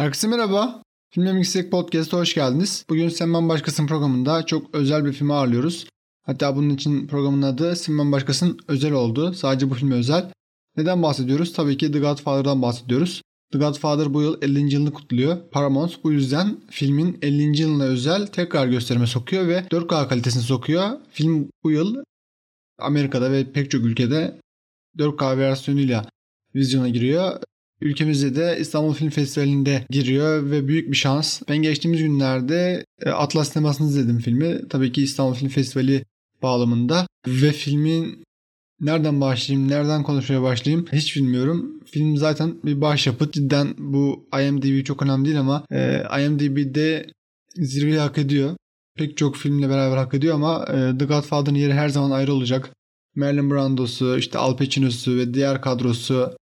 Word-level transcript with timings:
Herkese 0.00 0.28
merhaba. 0.28 0.82
Film 1.10 1.36
Yüksek 1.36 1.70
Podcast'a 1.70 2.16
hoş 2.16 2.34
geldiniz. 2.34 2.84
Bugün 2.88 3.08
Senman 3.08 3.48
Başkasın 3.48 3.86
programında 3.86 4.46
çok 4.46 4.74
özel 4.74 5.04
bir 5.04 5.12
filmi 5.12 5.34
ağırlıyoruz. 5.34 5.86
Hatta 6.22 6.56
bunun 6.56 6.70
için 6.70 7.06
programın 7.06 7.42
adı 7.42 7.76
Senman 7.76 8.12
Başkasın 8.12 8.58
özel 8.68 8.92
oldu. 8.92 9.32
Sadece 9.32 9.70
bu 9.70 9.74
filme 9.74 9.94
özel. 9.94 10.30
Neden 10.76 11.02
bahsediyoruz? 11.02 11.52
Tabii 11.52 11.76
ki 11.76 11.92
The 11.92 11.98
Godfather'dan 11.98 12.62
bahsediyoruz. 12.62 13.22
The 13.52 13.58
Godfather 13.58 14.14
bu 14.14 14.22
yıl 14.22 14.42
50. 14.42 14.74
yılını 14.74 14.92
kutluyor. 14.92 15.36
Paramount 15.50 16.04
bu 16.04 16.12
yüzden 16.12 16.60
filmin 16.70 17.18
50. 17.22 17.60
yılına 17.60 17.84
özel 17.84 18.26
tekrar 18.26 18.66
gösterime 18.66 19.06
sokuyor 19.06 19.48
ve 19.48 19.58
4K 19.58 20.08
kalitesini 20.08 20.42
sokuyor. 20.42 20.90
Film 21.10 21.48
bu 21.64 21.70
yıl 21.70 21.96
Amerika'da 22.78 23.32
ve 23.32 23.52
pek 23.52 23.70
çok 23.70 23.84
ülkede 23.84 24.38
4K 24.98 25.38
versiyonuyla 25.38 26.06
vizyona 26.54 26.88
giriyor. 26.88 27.40
Ülkemizde 27.80 28.36
de 28.36 28.56
İstanbul 28.60 28.94
Film 28.94 29.10
Festivali'nde 29.10 29.86
giriyor 29.90 30.50
ve 30.50 30.68
büyük 30.68 30.90
bir 30.90 30.96
şans. 30.96 31.42
Ben 31.48 31.56
geçtiğimiz 31.56 32.02
günlerde 32.02 32.84
e, 33.02 33.10
Atlas 33.10 33.52
sinemasını 33.52 33.88
izledim 33.88 34.18
filmi. 34.18 34.68
Tabii 34.68 34.92
ki 34.92 35.02
İstanbul 35.02 35.34
Film 35.34 35.48
Festivali 35.48 36.04
bağlamında 36.42 37.06
ve 37.26 37.52
filmin 37.52 38.24
nereden 38.80 39.20
başlayayım, 39.20 39.70
nereden 39.70 40.02
konuşmaya 40.02 40.42
başlayayım 40.42 40.86
hiç 40.92 41.16
bilmiyorum. 41.16 41.80
Film 41.86 42.16
zaten 42.16 42.54
bir 42.64 42.80
başyapıt. 42.80 43.32
Cidden 43.32 43.74
bu 43.78 44.28
IMDb 44.42 44.84
çok 44.84 45.02
önemli 45.02 45.24
değil 45.24 45.40
ama 45.40 45.64
e, 45.72 46.02
IMDb'de 46.24 47.06
zirveyi 47.56 47.98
hak 47.98 48.18
ediyor. 48.18 48.56
Pek 48.98 49.16
çok 49.16 49.36
filmle 49.36 49.68
beraber 49.68 49.96
hak 49.96 50.14
ediyor 50.14 50.34
ama 50.34 50.64
e, 50.68 50.98
The 50.98 51.04
Godfather'ın 51.04 51.56
yeri 51.56 51.72
her 51.72 51.88
zaman 51.88 52.10
ayrı 52.10 52.32
olacak. 52.32 52.70
Marlon 53.16 53.50
Brando'su, 53.50 54.18
işte 54.18 54.38
Al 54.38 54.56
Pacino'su 54.56 55.16
ve 55.16 55.34
diğer 55.34 55.60
kadrosu 55.60 56.36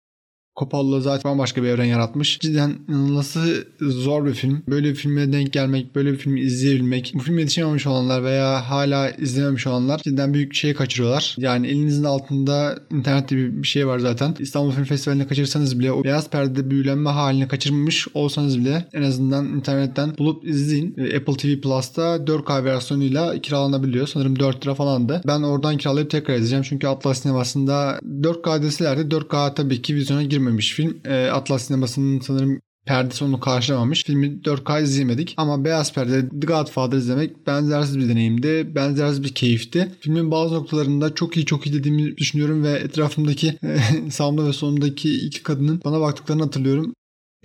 Coppola 0.57 1.01
zaten 1.01 1.37
başka 1.37 1.63
bir 1.63 1.67
evren 1.67 1.85
yaratmış. 1.85 2.39
Cidden 2.39 2.75
nasıl 2.89 3.41
zor 3.81 4.25
bir 4.25 4.33
film. 4.33 4.63
Böyle 4.69 4.89
bir 4.89 4.95
filme 4.95 5.31
denk 5.31 5.53
gelmek, 5.53 5.95
böyle 5.95 6.11
bir 6.11 6.17
filmi 6.17 6.39
izleyebilmek. 6.39 7.11
Bu 7.15 7.19
filme 7.19 7.41
yetişememiş 7.41 7.87
olanlar 7.87 8.23
veya 8.23 8.69
hala 8.69 9.09
izlememiş 9.09 9.67
olanlar 9.67 10.01
cidden 10.03 10.33
büyük 10.33 10.51
bir 10.51 10.55
şey 10.55 10.73
kaçırıyorlar. 10.73 11.35
Yani 11.37 11.67
elinizin 11.67 12.03
altında 12.03 12.79
internette 12.91 13.35
bir 13.37 13.67
şey 13.67 13.87
var 13.87 13.99
zaten. 13.99 14.35
İstanbul 14.39 14.71
Film 14.71 14.83
Festivali'ne 14.83 15.27
kaçırsanız 15.27 15.79
bile 15.79 15.91
o 15.91 16.03
beyaz 16.03 16.29
perdede 16.29 16.69
büyülenme 16.69 17.09
halini 17.09 17.47
kaçırmış 17.47 18.07
olsanız 18.13 18.59
bile 18.59 18.85
en 18.93 19.01
azından 19.01 19.45
internetten 19.45 20.17
bulup 20.17 20.47
izleyin. 20.47 20.95
E, 20.97 21.17
Apple 21.17 21.33
TV 21.33 21.61
Plus'ta 21.61 22.15
4K 22.15 22.63
versiyonuyla 22.63 23.41
kiralanabiliyor. 23.41 24.07
Sanırım 24.07 24.39
4 24.39 24.65
lira 24.65 24.75
falandı. 24.75 25.21
Ben 25.27 25.41
oradan 25.41 25.77
kiralayıp 25.77 26.09
tekrar 26.09 26.33
izleyeceğim. 26.33 26.63
Çünkü 26.63 26.87
Atlas 26.87 27.21
sinemasında 27.21 27.99
4K 28.21 28.63
deseler 28.63 28.97
de 28.97 29.15
4K 29.15 29.55
tabii 29.55 29.81
ki 29.81 29.95
vizyona 29.95 30.23
girmiyor 30.23 30.46
görmemiş 30.47 30.73
film. 30.73 30.97
E, 31.05 31.29
Atlas 31.29 31.63
sinemasının 31.67 32.19
sanırım 32.19 32.61
perdesi 32.85 33.23
onu 33.23 33.39
karşılamamış. 33.39 34.03
Filmi 34.03 34.27
4K 34.27 34.83
izleyemedik 34.83 35.33
ama 35.37 35.65
beyaz 35.65 35.93
perde 35.93 36.29
The 36.29 36.47
Godfather 36.47 36.97
izlemek 36.97 37.47
benzersiz 37.47 37.99
bir 37.99 38.09
deneyimdi. 38.09 38.75
Benzersiz 38.75 39.23
bir 39.23 39.33
keyifti. 39.33 39.91
Filmin 39.99 40.31
bazı 40.31 40.55
noktalarında 40.55 41.15
çok 41.15 41.37
iyi 41.37 41.45
çok 41.45 41.67
iyi 41.67 41.73
dediğimi 41.73 42.17
düşünüyorum 42.17 42.63
ve 42.63 42.71
etrafımdaki 42.71 43.57
sağımda 44.09 44.47
ve 44.47 44.53
sonundaki 44.53 45.25
iki 45.25 45.43
kadının 45.43 45.81
bana 45.85 46.01
baktıklarını 46.01 46.43
hatırlıyorum. 46.43 46.93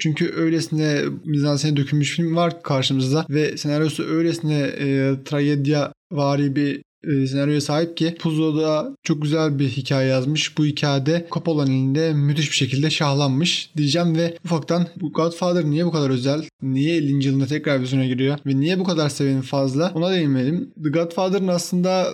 Çünkü 0.01 0.33
öylesine 0.37 1.03
mizansene 1.25 1.77
dökülmüş 1.77 2.17
film 2.17 2.37
var 2.37 2.63
karşımızda 2.63 3.27
ve 3.31 3.57
senaryosu 3.57 4.05
öylesine 4.05 4.59
e, 4.59 5.15
tragedya 5.25 5.93
vari 6.13 6.57
bir 6.57 6.83
e, 7.05 7.27
senaryoya 7.27 7.61
sahip 7.61 7.97
ki 7.97 8.15
Puzo 8.19 8.57
da 8.57 8.97
çok 9.03 9.23
güzel 9.23 9.59
bir 9.59 9.69
hikaye 9.69 10.09
yazmış. 10.09 10.59
Bu 10.59 10.65
hikayede 10.65 11.27
Coppola'nın 11.31 11.71
elinde 11.71 12.13
müthiş 12.13 12.51
bir 12.51 12.57
şekilde 12.57 12.91
şahlanmış 12.91 13.71
diyeceğim 13.77 14.17
ve 14.17 14.37
ufaktan 14.45 14.87
bu 15.01 15.13
Godfather 15.13 15.65
niye 15.65 15.87
bu 15.87 15.93
kadar 15.93 16.11
özel? 16.11 16.45
Niye 16.63 16.97
50. 16.97 17.27
yılında 17.27 17.47
tekrar 17.47 17.81
vizyona 17.83 18.07
giriyor? 18.07 18.39
Ve 18.47 18.57
niye 18.61 18.79
bu 18.79 18.85
kadar 18.85 19.09
seveni 19.09 19.43
fazla? 19.43 19.93
Ona 19.95 20.13
değinmedim. 20.13 20.71
The 20.83 20.89
Godfather'ın 20.89 21.49
aslında 21.49 22.13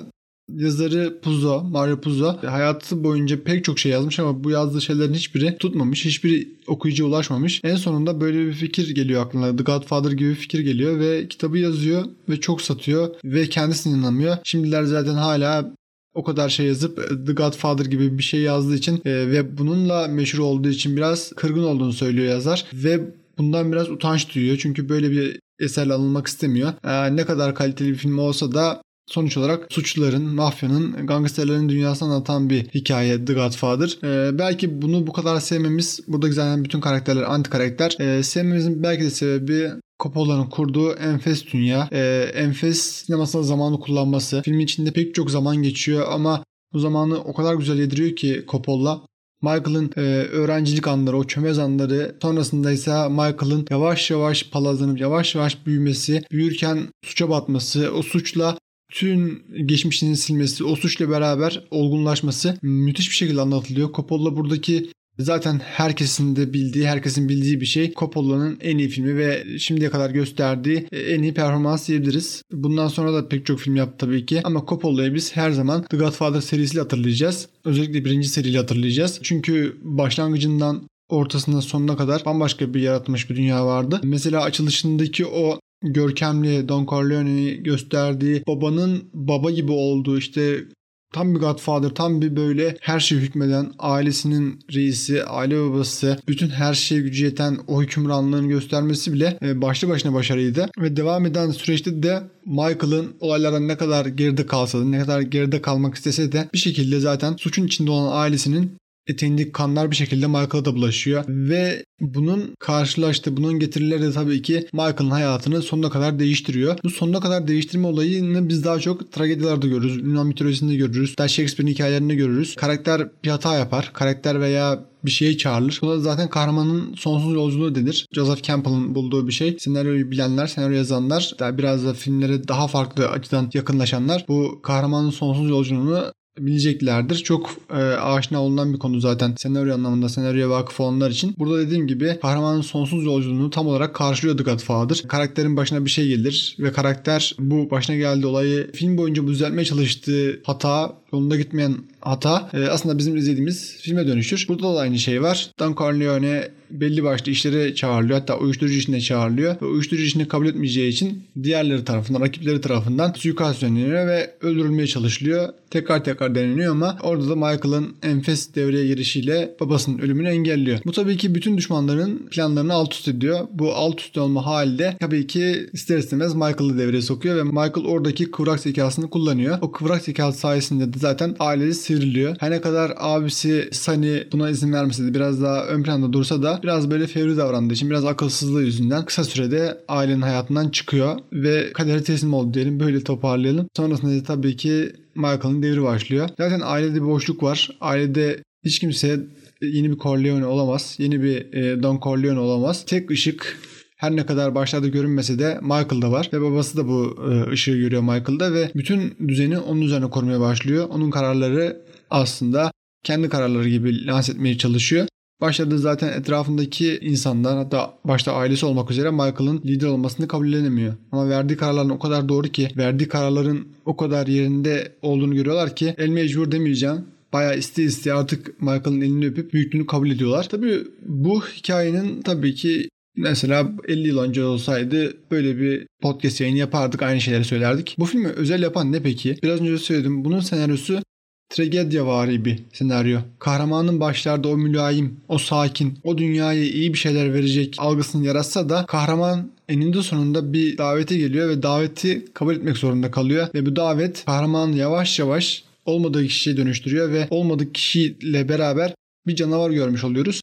yazarı 0.56 1.20
Puzo, 1.20 1.64
Mario 1.64 2.00
Puzo 2.00 2.36
hayatı 2.46 3.04
boyunca 3.04 3.42
pek 3.42 3.64
çok 3.64 3.78
şey 3.78 3.92
yazmış 3.92 4.18
ama 4.18 4.44
bu 4.44 4.50
yazdığı 4.50 4.80
şeylerin 4.80 5.14
hiçbiri 5.14 5.56
tutmamış. 5.58 6.04
Hiçbiri 6.04 6.48
okuyucuya 6.66 7.08
ulaşmamış. 7.08 7.60
En 7.64 7.76
sonunda 7.76 8.20
böyle 8.20 8.46
bir 8.46 8.52
fikir 8.52 8.94
geliyor 8.94 9.26
aklına. 9.26 9.56
The 9.56 9.62
Godfather 9.62 10.12
gibi 10.12 10.30
bir 10.30 10.34
fikir 10.34 10.60
geliyor 10.60 11.00
ve 11.00 11.28
kitabı 11.28 11.58
yazıyor 11.58 12.04
ve 12.28 12.40
çok 12.40 12.62
satıyor 12.62 13.14
ve 13.24 13.48
kendisine 13.48 13.92
inanamıyor. 13.92 14.36
Şimdiler 14.44 14.84
zaten 14.84 15.14
hala 15.14 15.74
o 16.14 16.24
kadar 16.24 16.48
şey 16.48 16.66
yazıp 16.66 17.26
The 17.26 17.32
Godfather 17.32 17.84
gibi 17.84 18.18
bir 18.18 18.22
şey 18.22 18.40
yazdığı 18.40 18.74
için 18.74 18.94
e, 19.04 19.10
ve 19.10 19.58
bununla 19.58 20.08
meşhur 20.08 20.38
olduğu 20.38 20.68
için 20.68 20.96
biraz 20.96 21.32
kırgın 21.32 21.64
olduğunu 21.64 21.92
söylüyor 21.92 22.28
yazar 22.28 22.66
ve 22.72 23.00
bundan 23.38 23.72
biraz 23.72 23.90
utanç 23.90 24.34
duyuyor. 24.34 24.58
Çünkü 24.62 24.88
böyle 24.88 25.10
bir 25.10 25.40
eserle 25.60 25.92
alınmak 25.92 26.26
istemiyor. 26.26 26.72
E, 26.84 27.16
ne 27.16 27.24
kadar 27.24 27.54
kaliteli 27.54 27.88
bir 27.88 27.94
film 27.94 28.18
olsa 28.18 28.52
da 28.52 28.82
sonuç 29.08 29.36
olarak 29.36 29.66
suçluların, 29.70 30.22
mafyanın, 30.22 31.06
gangsterlerin 31.06 31.68
dünyasını 31.68 32.08
anlatan 32.08 32.50
bir 32.50 32.68
hikaye 32.74 33.24
The 33.24 33.32
Godfather. 33.32 33.98
Ee, 34.04 34.38
belki 34.38 34.82
bunu 34.82 35.06
bu 35.06 35.12
kadar 35.12 35.40
sevmemiz, 35.40 36.00
burada 36.08 36.32
zaten 36.32 36.64
bütün 36.64 36.80
karakterler 36.80 37.22
anti 37.22 37.50
karakter. 37.50 37.96
Ee, 38.00 38.22
sevmemizin 38.22 38.82
belki 38.82 39.04
de 39.04 39.10
sebebi 39.10 39.70
Coppola'nın 40.02 40.46
kurduğu 40.46 40.92
enfes 40.92 41.46
dünya, 41.52 41.88
e, 41.92 42.30
enfes 42.34 42.80
sinemasal 42.80 43.42
zamanı 43.42 43.80
kullanması. 43.80 44.42
Filmin 44.44 44.64
içinde 44.64 44.92
pek 44.92 45.14
çok 45.14 45.30
zaman 45.30 45.62
geçiyor 45.62 46.06
ama 46.10 46.44
bu 46.72 46.78
zamanı 46.78 47.18
o 47.18 47.34
kadar 47.34 47.54
güzel 47.54 47.78
yediriyor 47.78 48.16
ki 48.16 48.44
Coppola. 48.48 49.00
Michael'ın 49.42 49.90
e, 49.96 50.00
öğrencilik 50.24 50.88
anları, 50.88 51.16
o 51.16 51.24
çömez 51.24 51.58
anları 51.58 52.16
sonrasında 52.22 52.72
ise 52.72 53.08
Michael'ın 53.08 53.66
yavaş 53.70 54.10
yavaş 54.10 54.50
palazlanıp 54.50 55.00
yavaş 55.00 55.34
yavaş 55.34 55.66
büyümesi, 55.66 56.22
büyürken 56.32 56.88
suça 57.04 57.30
batması, 57.30 57.92
o 57.94 58.02
suçla 58.02 58.58
bütün 58.90 59.42
geçmişini 59.66 60.16
silmesi, 60.16 60.64
o 60.64 60.76
suçla 60.76 61.10
beraber 61.10 61.64
olgunlaşması 61.70 62.58
müthiş 62.62 63.10
bir 63.10 63.14
şekilde 63.14 63.40
anlatılıyor. 63.40 63.92
Coppola 63.92 64.36
buradaki 64.36 64.90
zaten 65.18 65.60
herkesin 65.64 66.36
de 66.36 66.52
bildiği, 66.52 66.88
herkesin 66.88 67.28
bildiği 67.28 67.60
bir 67.60 67.66
şey. 67.66 67.92
Coppola'nın 67.92 68.58
en 68.60 68.78
iyi 68.78 68.88
filmi 68.88 69.16
ve 69.16 69.58
şimdiye 69.58 69.90
kadar 69.90 70.10
gösterdiği 70.10 70.86
en 70.92 71.22
iyi 71.22 71.34
performans 71.34 71.88
diyebiliriz. 71.88 72.42
Bundan 72.52 72.88
sonra 72.88 73.14
da 73.14 73.28
pek 73.28 73.46
çok 73.46 73.60
film 73.60 73.76
yaptı 73.76 74.06
tabii 74.06 74.26
ki. 74.26 74.40
Ama 74.44 74.64
Coppola'yı 74.68 75.14
biz 75.14 75.36
her 75.36 75.50
zaman 75.50 75.82
The 75.82 75.96
Godfather 75.96 76.40
serisiyle 76.40 76.80
hatırlayacağız. 76.80 77.48
Özellikle 77.64 78.04
birinci 78.04 78.28
seriyle 78.28 78.58
hatırlayacağız. 78.58 79.20
Çünkü 79.22 79.76
başlangıcından 79.82 80.88
ortasında 81.08 81.60
sonuna 81.60 81.96
kadar 81.96 82.24
bambaşka 82.24 82.74
bir 82.74 82.80
yaratmış 82.80 83.30
bir 83.30 83.36
dünya 83.36 83.66
vardı. 83.66 84.00
Mesela 84.02 84.42
açılışındaki 84.42 85.26
o 85.26 85.60
görkemli 85.82 86.68
Don 86.68 86.86
Corleone'yi 86.86 87.62
gösterdiği 87.62 88.42
babanın 88.46 89.10
baba 89.14 89.50
gibi 89.50 89.72
olduğu 89.72 90.18
işte 90.18 90.64
tam 91.12 91.34
bir 91.34 91.40
Godfather, 91.40 91.88
tam 91.88 92.22
bir 92.22 92.36
böyle 92.36 92.76
her 92.80 93.00
şey 93.00 93.18
hükmeden 93.18 93.72
ailesinin 93.78 94.58
reisi, 94.74 95.24
aile 95.24 95.60
babası, 95.60 96.18
bütün 96.28 96.48
her 96.48 96.74
şeye 96.74 97.00
gücü 97.00 97.24
yeten 97.24 97.58
o 97.66 97.82
hükümranlığını 97.82 98.48
göstermesi 98.48 99.12
bile 99.12 99.38
e, 99.42 99.62
başlı 99.62 99.88
başına 99.88 100.14
başarıydı. 100.14 100.70
Ve 100.78 100.96
devam 100.96 101.26
eden 101.26 101.50
süreçte 101.50 102.02
de 102.02 102.22
Michael'ın 102.46 103.16
olaylardan 103.20 103.68
ne 103.68 103.76
kadar 103.76 104.06
geride 104.06 104.46
kalsa 104.46 104.78
da, 104.80 104.84
ne 104.84 104.98
kadar 104.98 105.20
geride 105.20 105.62
kalmak 105.62 105.94
istese 105.94 106.32
de 106.32 106.48
bir 106.52 106.58
şekilde 106.58 107.00
zaten 107.00 107.36
suçun 107.36 107.66
içinde 107.66 107.90
olan 107.90 108.22
ailesinin 108.22 108.72
eteğindeki 109.08 109.52
kanlar 109.52 109.90
bir 109.90 109.96
şekilde 109.96 110.26
Michael'a 110.26 110.64
da 110.64 110.74
bulaşıyor. 110.74 111.24
Ve 111.28 111.84
bunun 112.00 112.54
karşılaştığı, 112.58 113.36
bunun 113.36 113.58
getirileri 113.58 114.02
de 114.02 114.12
tabii 114.12 114.42
ki 114.42 114.68
Michael'ın 114.72 115.10
hayatını 115.10 115.62
sonuna 115.62 115.90
kadar 115.90 116.18
değiştiriyor. 116.18 116.78
Bu 116.84 116.90
sonuna 116.90 117.20
kadar 117.20 117.48
değiştirme 117.48 117.86
olayını 117.86 118.48
biz 118.48 118.64
daha 118.64 118.80
çok 118.80 119.12
tragedilerde 119.12 119.68
görürüz. 119.68 119.96
Yunan 119.96 120.26
mitolojisinde 120.26 120.74
görürüz. 120.74 121.18
Daha 121.18 121.28
Shakespeare'in 121.28 121.74
hikayelerinde 121.74 122.14
görürüz. 122.14 122.56
Karakter 122.56 123.08
bir 123.24 123.30
hata 123.30 123.54
yapar. 123.54 123.90
Karakter 123.94 124.40
veya 124.40 124.88
bir 125.04 125.10
şeye 125.10 125.36
çağrılır. 125.36 125.78
Bu 125.82 125.88
da 125.88 126.00
zaten 126.00 126.30
kahramanın 126.30 126.94
sonsuz 126.94 127.34
yolculuğu 127.34 127.74
denir. 127.74 128.06
Joseph 128.14 128.42
Campbell'ın 128.42 128.94
bulduğu 128.94 129.26
bir 129.26 129.32
şey. 129.32 129.56
Senaryoyu 129.58 130.10
bilenler, 130.10 130.46
senaryo 130.46 130.76
yazanlar, 130.76 131.32
daha 131.38 131.58
biraz 131.58 131.84
da 131.84 131.94
filmlere 131.94 132.48
daha 132.48 132.68
farklı 132.68 133.08
açıdan 133.08 133.50
yakınlaşanlar 133.54 134.24
bu 134.28 134.60
kahramanın 134.62 135.10
sonsuz 135.10 135.50
yolculuğunu 135.50 136.12
bileceklerdir. 136.40 137.16
Çok 137.16 137.50
e, 137.70 137.74
aşina 137.82 138.42
olunan 138.42 138.72
bir 138.72 138.78
konu 138.78 139.00
zaten 139.00 139.34
senaryo 139.36 139.74
anlamında 139.74 140.08
senaryoya 140.08 140.50
vakıf 140.50 140.80
olanlar 140.80 141.10
için. 141.10 141.34
Burada 141.38 141.58
dediğim 141.58 141.86
gibi 141.86 142.18
kahramanın 142.22 142.60
sonsuz 142.60 143.04
yolculuğunu 143.04 143.50
tam 143.50 143.66
olarak 143.66 143.94
karşılıyor 143.94 144.38
The 144.38 144.44
Godfather. 144.44 145.02
Karakterin 145.08 145.56
başına 145.56 145.84
bir 145.84 145.90
şey 145.90 146.08
gelir 146.08 146.56
ve 146.58 146.72
karakter 146.72 147.34
bu 147.38 147.70
başına 147.70 147.96
geldiği 147.96 148.26
olayı 148.26 148.72
film 148.72 148.98
boyunca 148.98 149.26
düzeltmeye 149.26 149.64
çalıştığı 149.64 150.40
hata 150.44 150.92
yolunda 151.12 151.36
gitmeyen 151.36 151.76
hata 152.00 152.50
e, 152.54 152.66
aslında 152.66 152.98
bizim 152.98 153.16
izlediğimiz 153.16 153.76
filme 153.80 154.06
dönüşür. 154.06 154.46
Burada 154.48 154.74
da 154.74 154.78
aynı 154.78 154.98
şey 154.98 155.22
var. 155.22 155.50
Don 155.58 155.74
Corleone 155.74 156.48
belli 156.70 157.04
başlı 157.04 157.32
işlere 157.32 157.74
çağrılıyor. 157.74 158.18
Hatta 158.18 158.38
uyuşturucu 158.38 158.74
işine 158.74 159.00
çağrılıyor. 159.00 159.56
Ve 159.62 159.66
uyuşturucu 159.66 160.04
işini 160.04 160.28
kabul 160.28 160.46
etmeyeceği 160.46 160.92
için 160.92 161.22
diğerleri 161.42 161.84
tarafından, 161.84 162.20
rakipleri 162.20 162.60
tarafından 162.60 163.12
suikast 163.12 163.56
düzenleniyor 163.56 164.06
ve 164.06 164.30
öldürülmeye 164.40 164.86
çalışılıyor. 164.86 165.48
Tekrar 165.70 166.04
tekrar 166.04 166.34
deneniyor 166.34 166.72
ama 166.72 166.98
orada 167.02 167.28
da 167.28 167.34
Michael'ın 167.34 167.94
enfes 168.02 168.54
devreye 168.54 168.86
girişiyle 168.86 169.56
babasının 169.60 169.98
ölümünü 169.98 170.28
engelliyor. 170.28 170.78
Bu 170.86 170.92
tabii 170.92 171.16
ki 171.16 171.34
bütün 171.34 171.56
düşmanların 171.56 172.26
planlarını 172.30 172.72
alt 172.72 172.94
üst 172.94 173.08
ediyor. 173.08 173.40
Bu 173.52 173.74
alt 173.74 174.00
üst 174.00 174.18
olma 174.18 174.46
halde 174.46 174.96
tabii 175.00 175.26
ki 175.26 175.66
ister 175.72 175.98
istemez 175.98 176.34
Michael'ı 176.34 176.78
devreye 176.78 177.02
sokuyor 177.02 177.36
ve 177.36 177.42
Michael 177.42 177.86
oradaki 177.86 178.30
kıvrak 178.30 178.60
zekasını 178.60 179.10
kullanıyor. 179.10 179.58
O 179.60 179.72
kıvrak 179.72 180.02
zekası 180.02 180.38
sayesinde 180.38 180.92
de 180.92 180.98
zaten 180.98 181.36
ailesi 181.38 181.82
sıyrılıyor. 181.98 182.36
Her 182.40 182.50
ne 182.50 182.60
kadar 182.60 182.92
abisi 182.96 183.68
Sunny 183.72 184.22
buna 184.32 184.50
izin 184.50 184.72
vermese 184.72 185.04
de 185.04 185.14
biraz 185.14 185.42
daha 185.42 185.66
ön 185.66 185.82
planda 185.82 186.12
dursa 186.12 186.42
da 186.42 186.60
biraz 186.62 186.90
böyle 186.90 187.06
fevri 187.06 187.36
davrandığı 187.36 187.74
için 187.74 187.90
biraz 187.90 188.04
akılsızlığı 188.04 188.62
yüzünden 188.62 189.04
kısa 189.04 189.24
sürede 189.24 189.78
ailenin 189.88 190.22
hayatından 190.22 190.68
çıkıyor 190.68 191.18
ve 191.32 191.72
kadere 191.72 192.02
teslim 192.02 192.34
oldu 192.34 192.54
diyelim. 192.54 192.80
Böyle 192.80 193.04
toparlayalım. 193.04 193.68
Sonrasında 193.76 194.20
da 194.20 194.22
tabii 194.22 194.56
ki 194.56 194.92
Michael'ın 195.14 195.62
devri 195.62 195.82
başlıyor. 195.82 196.28
Zaten 196.38 196.60
ailede 196.64 196.94
bir 196.94 197.06
boşluk 197.06 197.42
var. 197.42 197.70
Ailede 197.80 198.42
hiç 198.64 198.78
kimse 198.78 199.20
yeni 199.62 199.90
bir 199.90 199.98
Corleone 199.98 200.46
olamaz. 200.46 200.96
Yeni 200.98 201.22
bir 201.22 201.52
e, 201.52 201.82
Don 201.82 202.00
Corleone 202.00 202.38
olamaz. 202.38 202.84
Tek 202.86 203.10
ışık 203.10 203.58
her 203.98 204.16
ne 204.16 204.26
kadar 204.26 204.54
başlarda 204.54 204.88
görünmese 204.88 205.38
de 205.38 205.58
Michael'da 205.62 206.12
var 206.12 206.30
ve 206.32 206.40
babası 206.40 206.76
da 206.76 206.88
bu 206.88 207.18
e, 207.30 207.50
ışığı 207.50 207.76
görüyor 207.76 208.02
Michael'da 208.02 208.54
ve 208.54 208.70
bütün 208.74 209.16
düzeni 209.28 209.58
onun 209.58 209.80
üzerine 209.80 210.10
korumaya 210.10 210.40
başlıyor. 210.40 210.88
Onun 210.90 211.10
kararları 211.10 211.82
aslında 212.10 212.72
kendi 213.04 213.28
kararları 213.28 213.68
gibi 213.68 214.06
lanse 214.06 214.32
etmeye 214.32 214.58
çalışıyor. 214.58 215.06
Başladı 215.40 215.78
zaten 215.78 216.20
etrafındaki 216.20 216.98
insanlar 217.02 217.56
hatta 217.56 217.94
başta 218.04 218.32
ailesi 218.32 218.66
olmak 218.66 218.90
üzere 218.90 219.10
Michael'ın 219.10 219.62
lider 219.64 219.86
olmasını 219.86 220.28
kabullenemiyor. 220.28 220.94
Ama 221.12 221.28
verdiği 221.28 221.56
kararların 221.56 221.90
o 221.90 221.98
kadar 221.98 222.28
doğru 222.28 222.48
ki 222.48 222.68
verdiği 222.76 223.08
kararların 223.08 223.68
o 223.84 223.96
kadar 223.96 224.26
yerinde 224.26 224.92
olduğunu 225.02 225.34
görüyorlar 225.34 225.76
ki 225.76 225.94
el 225.98 226.08
mecbur 226.08 226.52
demeyeceğim 226.52 227.04
bayağı 227.32 227.58
iste 227.58 227.82
iste 227.82 228.12
artık 228.12 228.62
Michael'ın 228.62 229.00
elini 229.00 229.26
öpüp 229.26 229.52
büyüklüğünü 229.52 229.86
kabul 229.86 230.10
ediyorlar. 230.10 230.48
Tabii 230.48 230.84
bu 231.06 231.42
hikayenin 231.42 232.22
tabii 232.22 232.54
ki 232.54 232.88
Mesela 233.18 233.72
50 233.88 234.08
yıl 234.08 234.18
önce 234.18 234.44
olsaydı 234.44 235.16
böyle 235.30 235.58
bir 235.58 235.86
podcast 236.02 236.40
yayını 236.40 236.58
yapardık 236.58 237.02
aynı 237.02 237.20
şeyleri 237.20 237.44
söylerdik. 237.44 237.96
Bu 237.98 238.04
filmi 238.04 238.28
özel 238.28 238.62
yapan 238.62 238.92
ne 238.92 239.02
peki? 239.02 239.36
Biraz 239.42 239.60
önce 239.60 239.78
söyledim. 239.78 240.24
Bunun 240.24 240.40
senaryosu 240.40 241.02
tragedya 241.48 242.06
vari 242.06 242.44
bir 242.44 242.58
senaryo. 242.72 243.18
Kahramanın 243.38 244.00
başlarda 244.00 244.48
o 244.48 244.56
mülayim, 244.56 245.20
o 245.28 245.38
sakin, 245.38 245.98
o 246.04 246.18
dünyaya 246.18 246.64
iyi 246.64 246.92
bir 246.92 246.98
şeyler 246.98 247.34
verecek 247.34 247.74
algısını 247.78 248.26
yaratsa 248.26 248.68
da 248.68 248.86
kahraman 248.86 249.50
eninde 249.68 250.02
sonunda 250.02 250.52
bir 250.52 250.78
davete 250.78 251.16
geliyor 251.16 251.48
ve 251.48 251.62
daveti 251.62 252.24
kabul 252.34 252.54
etmek 252.54 252.76
zorunda 252.76 253.10
kalıyor 253.10 253.48
ve 253.54 253.66
bu 253.66 253.76
davet 253.76 254.24
kahramanı 254.24 254.76
yavaş 254.76 255.18
yavaş 255.18 255.64
olmadığı 255.86 256.26
kişiye 256.26 256.56
dönüştürüyor 256.56 257.12
ve 257.12 257.26
olmadığı 257.30 257.72
kişiyle 257.72 258.48
beraber 258.48 258.94
bir 259.26 259.36
canavar 259.36 259.70
görmüş 259.70 260.04
oluyoruz. 260.04 260.40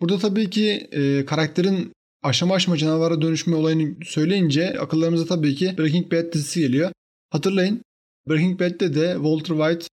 Burada 0.00 0.18
tabii 0.18 0.50
ki 0.50 0.88
e, 0.92 1.24
karakterin 1.24 1.92
aşama 2.22 2.54
aşama 2.54 2.76
canavara 2.76 3.22
dönüşme 3.22 3.56
olayını 3.56 3.94
söyleyince 4.04 4.78
akıllarımıza 4.80 5.26
tabii 5.26 5.54
ki 5.54 5.74
Breaking 5.78 6.12
Bad 6.12 6.32
dizisi 6.32 6.60
geliyor. 6.60 6.90
Hatırlayın 7.30 7.82
Breaking 8.28 8.60
Bad'de 8.60 8.94
de 8.94 9.12
Walter 9.14 9.56
White 9.56 9.86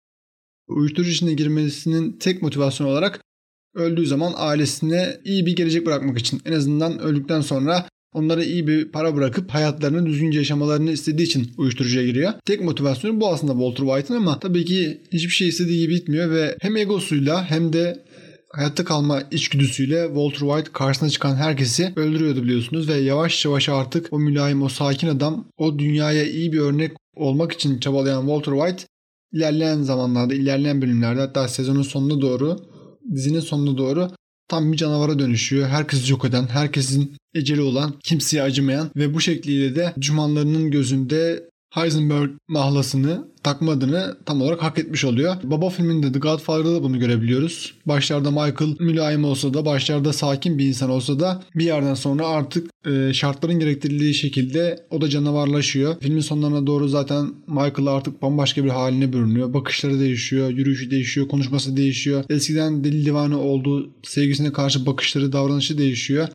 uyuşturucu 0.67 1.11
içine 1.11 1.33
girmesinin 1.33 2.11
tek 2.19 2.41
motivasyonu 2.41 2.89
olarak 2.89 3.21
öldüğü 3.75 4.05
zaman 4.05 4.33
ailesine 4.35 5.17
iyi 5.23 5.45
bir 5.45 5.55
gelecek 5.55 5.85
bırakmak 5.85 6.19
için 6.19 6.41
en 6.45 6.53
azından 6.53 6.99
öldükten 6.99 7.41
sonra 7.41 7.89
onlara 8.13 8.43
iyi 8.43 8.67
bir 8.67 8.91
para 8.91 9.15
bırakıp 9.15 9.49
hayatlarını 9.49 10.05
düzgünce 10.05 10.39
yaşamalarını 10.39 10.91
istediği 10.91 11.23
için 11.23 11.51
uyuşturucuya 11.57 12.05
giriyor. 12.05 12.33
Tek 12.45 12.61
motivasyonu 12.61 13.21
bu 13.21 13.27
aslında 13.27 13.53
Walter 13.53 13.85
White'ın 13.85 14.17
ama 14.17 14.39
tabii 14.39 14.65
ki 14.65 15.01
hiçbir 15.11 15.33
şey 15.33 15.47
istediği 15.47 15.79
gibi 15.79 15.93
bitmiyor 15.93 16.31
ve 16.31 16.57
hem 16.61 16.77
egosuyla 16.77 17.49
hem 17.49 17.73
de 17.73 18.05
hayatta 18.57 18.85
kalma 18.85 19.21
içgüdüsüyle 19.31 20.05
Walter 20.07 20.47
White 20.47 20.71
karşısına 20.73 21.09
çıkan 21.09 21.35
herkesi 21.35 21.93
öldürüyordu 21.95 22.43
biliyorsunuz 22.43 22.87
ve 22.87 22.93
yavaş 22.93 23.45
yavaş 23.45 23.69
artık 23.69 24.13
o 24.13 24.19
mülayim, 24.19 24.61
o 24.61 24.69
sakin 24.69 25.07
adam 25.07 25.45
o 25.57 25.79
dünyaya 25.79 26.23
iyi 26.23 26.53
bir 26.53 26.59
örnek 26.59 26.91
olmak 27.15 27.51
için 27.51 27.79
çabalayan 27.79 28.21
Walter 28.21 28.51
White 28.51 28.83
ilerleyen 29.33 29.81
zamanlarda, 29.81 30.33
ilerleyen 30.33 30.81
bölümlerde 30.81 31.19
hatta 31.19 31.47
sezonun 31.47 31.81
sonuna 31.81 32.21
doğru, 32.21 32.59
dizinin 33.15 33.39
sonuna 33.39 33.77
doğru 33.77 34.11
tam 34.47 34.71
bir 34.71 34.77
canavara 34.77 35.19
dönüşüyor. 35.19 35.67
Herkesi 35.67 36.11
yok 36.11 36.25
eden, 36.25 36.47
herkesin 36.47 37.15
eceli 37.33 37.61
olan, 37.61 37.93
kimseye 38.03 38.43
acımayan 38.43 38.91
ve 38.95 39.13
bu 39.13 39.21
şekliyle 39.21 39.75
de 39.75 39.93
düşmanlarının 40.01 40.71
gözünde 40.71 41.49
Heisenberg 41.77 42.29
mahlasını 42.47 43.27
takma 43.43 43.71
adını 43.71 44.17
tam 44.25 44.41
olarak 44.41 44.63
hak 44.63 44.79
etmiş 44.79 45.05
oluyor. 45.05 45.35
Baba 45.43 45.69
filminde 45.69 46.11
The 46.11 46.19
Godfather'da 46.19 46.73
da 46.73 46.83
bunu 46.83 46.99
görebiliyoruz. 46.99 47.73
Başlarda 47.85 48.31
Michael 48.31 48.75
mülayim 48.79 49.25
olsa 49.25 49.53
da 49.53 49.65
başlarda 49.65 50.13
sakin 50.13 50.57
bir 50.57 50.65
insan 50.65 50.89
olsa 50.89 51.19
da 51.19 51.43
bir 51.55 51.65
yerden 51.65 51.93
sonra 51.93 52.27
artık 52.27 52.69
e, 52.85 53.13
şartların 53.13 53.59
gerektirdiği 53.59 54.13
şekilde 54.13 54.85
o 54.89 55.01
da 55.01 55.09
canavarlaşıyor. 55.09 55.95
Filmin 56.01 56.19
sonlarına 56.19 56.67
doğru 56.67 56.87
zaten 56.87 57.29
Michael 57.47 57.87
artık 57.87 58.21
bambaşka 58.21 58.63
bir 58.63 58.69
haline 58.69 59.13
bürünüyor. 59.13 59.53
Bakışları 59.53 59.99
değişiyor, 59.99 60.49
yürüyüşü 60.49 60.91
değişiyor, 60.91 61.27
konuşması 61.27 61.77
değişiyor. 61.77 62.23
Eskiden 62.29 62.83
deli 62.83 63.05
divane 63.05 63.35
olduğu 63.35 63.89
sevgisine 64.03 64.51
karşı 64.53 64.85
bakışları, 64.85 65.31
davranışı 65.33 65.77
değişiyor. 65.77 66.27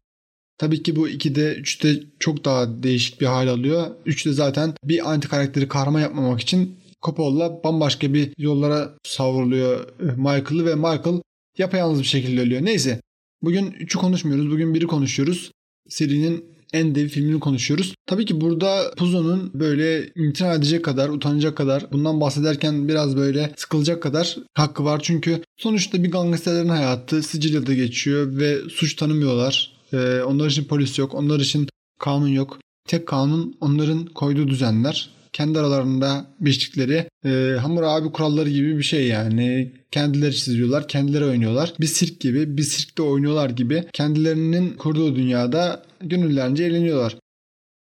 Tabii 0.59 0.83
ki 0.83 0.97
bu 0.97 1.09
2'de 1.09 1.55
3'te 1.55 2.03
çok 2.19 2.45
daha 2.45 2.83
değişik 2.83 3.21
bir 3.21 3.27
hal 3.27 3.49
alıyor. 3.49 3.87
3'te 4.07 4.33
zaten 4.33 4.75
bir 4.85 5.13
anti 5.13 5.29
karakteri 5.29 5.69
kahraman 5.69 6.01
yapmamak 6.01 6.41
için 6.41 6.77
Coppola 7.03 7.61
bambaşka 7.65 8.15
bir 8.15 8.33
yollara 8.39 8.95
savruluyor 9.03 9.89
e, 10.01 10.05
Michael'ı 10.05 10.67
ve 10.67 10.75
Michael 10.75 11.21
yapayalnız 11.59 11.99
bir 11.99 12.05
şekilde 12.05 12.41
ölüyor. 12.41 12.65
Neyse 12.65 13.01
bugün 13.43 13.71
3'ü 13.71 13.99
konuşmuyoruz. 13.99 14.51
Bugün 14.51 14.75
1'i 14.75 14.87
konuşuyoruz. 14.87 15.53
Serinin 15.89 16.45
en 16.73 16.95
dev 16.95 17.09
filmini 17.09 17.41
konuşuyoruz. 17.41 17.95
Tabii 18.07 18.25
ki 18.25 18.41
burada 18.41 18.95
Puzo'nun 18.97 19.51
böyle 19.55 20.13
imtina 20.17 20.55
edecek 20.55 20.85
kadar, 20.85 21.09
utanacak 21.09 21.57
kadar, 21.57 21.93
bundan 21.93 22.21
bahsederken 22.21 22.89
biraz 22.89 23.17
böyle 23.17 23.53
sıkılacak 23.57 24.03
kadar 24.03 24.37
hakkı 24.55 24.85
var. 24.85 25.01
Çünkü 25.03 25.43
sonuçta 25.57 26.03
bir 26.03 26.11
gangsterlerin 26.11 26.69
hayatı 26.69 27.23
Sicilya'da 27.23 27.75
geçiyor 27.75 28.37
ve 28.37 28.59
suç 28.71 28.97
tanımıyorlar. 28.97 29.82
Ee, 29.93 30.23
onlar 30.23 30.51
için 30.51 30.65
polis 30.65 30.99
yok, 30.99 31.15
onlar 31.15 31.41
için 31.41 31.69
kanun 31.99 32.29
yok. 32.29 32.59
Tek 32.89 33.09
kanun 33.09 33.57
onların 33.61 34.07
koyduğu 34.07 34.49
düzenler. 34.49 35.11
Kendi 35.33 35.59
aralarında 35.59 36.27
biçtikleri 36.41 37.09
e, 37.25 37.57
hamur 37.61 37.83
abi 37.83 38.13
kuralları 38.13 38.51
gibi 38.51 38.79
bir 38.79 38.83
şey 38.83 39.07
yani. 39.07 39.73
Kendileri 39.91 40.37
çiziyorlar, 40.37 40.89
kendileri 40.89 41.25
oynuyorlar. 41.25 41.73
Bir 41.81 41.87
sirk 41.87 42.21
gibi, 42.21 42.57
bir 42.57 42.63
sirkte 42.63 43.03
oynuyorlar 43.03 43.51
gibi 43.51 43.85
kendilerinin 43.93 44.71
kurduğu 44.71 45.17
dünyada 45.17 45.83
gönüllerince 46.01 46.65
eğleniyorlar. 46.65 47.17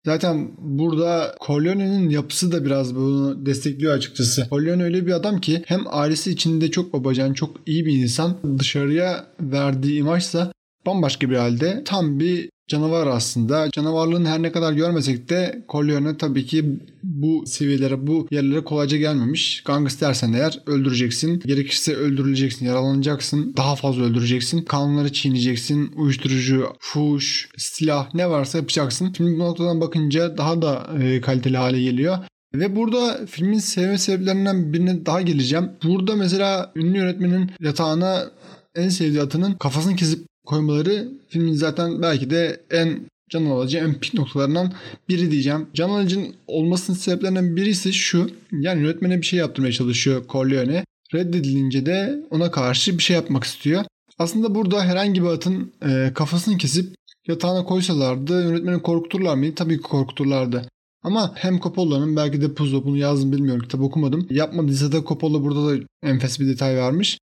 Zaten 0.05 0.51
burada 0.57 1.35
Corleone'nin 1.47 2.09
yapısı 2.09 2.51
da 2.51 2.65
biraz 2.65 2.95
bunu 2.95 3.45
destekliyor 3.45 3.93
açıkçası. 3.93 4.47
Corleone 4.49 4.83
öyle 4.83 5.05
bir 5.07 5.11
adam 5.11 5.41
ki 5.41 5.63
hem 5.65 5.81
ailesi 5.89 6.31
içinde 6.31 6.71
çok 6.71 6.93
babacan, 6.93 7.33
çok 7.33 7.57
iyi 7.65 7.85
bir 7.85 7.93
insan. 7.93 8.37
Dışarıya 8.59 9.27
verdiği 9.41 9.99
imajsa 9.99 10.51
bambaşka 10.85 11.29
bir 11.29 11.35
halde. 11.35 11.81
Tam 11.85 12.19
bir 12.19 12.49
canavar 12.71 13.07
aslında. 13.07 13.69
Canavarlığını 13.71 14.27
her 14.27 14.41
ne 14.41 14.51
kadar 14.51 14.73
görmesek 14.73 15.29
de 15.29 15.65
Corleone 15.69 16.17
tabii 16.17 16.45
ki 16.45 16.79
bu 17.03 17.43
seviyelere, 17.45 18.07
bu 18.07 18.27
yerlere 18.31 18.63
kolayca 18.63 18.97
gelmemiş. 18.97 19.63
Gangstersen 19.65 20.33
eğer 20.33 20.59
öldüreceksin. 20.65 21.39
Gerekirse 21.39 21.95
öldürüleceksin, 21.95 22.65
yaralanacaksın. 22.65 23.53
Daha 23.57 23.75
fazla 23.75 24.03
öldüreceksin. 24.03 24.61
Kanunları 24.61 25.13
çiğneyeceksin. 25.13 25.91
Uyuşturucu, 25.95 26.67
fuş, 26.79 27.49
silah 27.57 28.13
ne 28.13 28.29
varsa 28.29 28.57
yapacaksın. 28.57 29.13
Şimdi 29.17 29.35
bu 29.35 29.39
noktadan 29.39 29.81
bakınca 29.81 30.37
daha 30.37 30.61
da 30.61 30.89
e, 31.01 31.21
kaliteli 31.21 31.57
hale 31.57 31.81
geliyor. 31.81 32.17
Ve 32.53 32.75
burada 32.75 33.25
filmin 33.25 33.59
sevme 33.59 33.97
sebeplerinden 33.97 34.73
birine 34.73 35.05
daha 35.05 35.21
geleceğim. 35.21 35.69
Burada 35.83 36.15
mesela 36.15 36.71
ünlü 36.75 36.97
yönetmenin 36.97 37.51
yatağına 37.59 38.31
en 38.75 38.89
sevdiği 38.89 39.21
atının 39.21 39.53
kafasını 39.53 39.95
kesip 39.95 40.30
koymaları 40.51 41.11
filmin 41.29 41.53
zaten 41.53 42.01
belki 42.01 42.29
de 42.29 42.61
en 42.71 42.99
can 43.29 43.45
alıcı 43.45 43.77
en 43.77 43.99
pik 43.99 44.13
noktalarından 44.13 44.73
biri 45.09 45.31
diyeceğim. 45.31 45.67
Can 45.73 45.89
alıcının 45.89 46.35
olmasının 46.47 46.97
sebeplerinden 46.97 47.55
birisi 47.55 47.93
şu. 47.93 48.29
Yani 48.51 48.81
yönetmene 48.81 49.17
bir 49.17 49.25
şey 49.25 49.39
yaptırmaya 49.39 49.71
çalışıyor 49.71 50.23
Corleone. 50.29 50.85
Reddedilince 51.13 51.85
de 51.85 52.19
ona 52.29 52.51
karşı 52.51 52.97
bir 52.97 53.03
şey 53.03 53.15
yapmak 53.15 53.43
istiyor. 53.43 53.83
Aslında 54.19 54.55
burada 54.55 54.83
herhangi 54.83 55.21
bir 55.21 55.27
atın 55.27 55.73
e, 55.89 56.11
kafasını 56.13 56.57
kesip 56.57 56.95
yatağına 57.27 57.63
koysalardı 57.63 58.43
yönetmeni 58.43 58.81
korkuturlar 58.81 59.35
mıydı? 59.35 59.55
Tabii 59.55 59.77
ki 59.77 59.83
korkuturlardı. 59.83 60.67
Ama 61.03 61.31
hem 61.35 61.59
Coppola'nın 61.59 62.15
belki 62.15 62.41
de 62.41 62.53
Puzo 62.53 62.85
bunu 62.85 62.97
yazdım 62.97 63.31
bilmiyorum 63.31 63.61
kitap 63.61 63.81
okumadım. 63.81 64.27
Yapmadıysa 64.29 64.91
da 64.91 65.03
Coppola 65.03 65.43
burada 65.43 65.71
da 65.71 65.83
enfes 66.03 66.39
bir 66.39 66.47
detay 66.47 66.75
vermiş. 66.75 67.17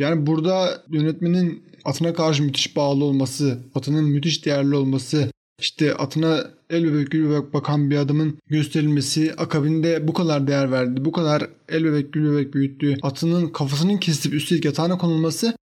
Yani 0.00 0.26
burada 0.26 0.84
yönetmenin 0.90 1.62
atına 1.84 2.14
karşı 2.14 2.42
müthiş 2.42 2.76
bağlı 2.76 3.04
olması, 3.04 3.58
atının 3.74 4.04
müthiş 4.04 4.44
değerli 4.44 4.76
olması, 4.76 5.30
işte 5.60 5.94
atına 5.94 6.50
el 6.70 6.84
bebek 6.84 7.10
gül 7.10 7.30
bebek 7.30 7.54
bakan 7.54 7.90
bir 7.90 7.96
adamın 7.96 8.38
gösterilmesi 8.46 9.34
akabinde 9.36 10.08
bu 10.08 10.12
kadar 10.12 10.46
değer 10.46 10.72
verdi. 10.72 11.04
Bu 11.04 11.12
kadar 11.12 11.50
el 11.68 11.84
bebek 11.84 12.12
gül 12.12 12.32
bebek 12.32 12.54
büyüttüğü 12.54 12.96
atının 13.02 13.48
kafasının 13.48 13.96
kesilip 13.96 14.34
üstelik 14.34 14.64
yatağına 14.64 14.98
konulması 14.98 15.56